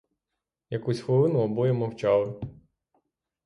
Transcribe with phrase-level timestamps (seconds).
[0.69, 2.39] Якусь хвилину обоє мовчали.